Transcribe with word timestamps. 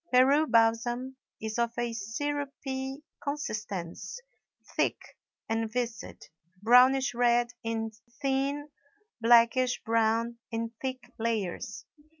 Peru 0.11 0.47
balsam 0.47 1.15
is 1.39 1.59
of 1.59 1.73
a 1.77 1.93
syrupy 1.93 3.03
consistence, 3.23 4.19
thick 4.75 4.97
and 5.47 5.71
viscid, 5.71 6.23
brownish 6.63 7.13
red 7.13 7.49
in 7.61 7.91
thin, 8.19 8.69
blackish 9.21 9.79
brown 9.83 10.39
in 10.49 10.71
thick 10.81 11.11
layers. 11.19 11.85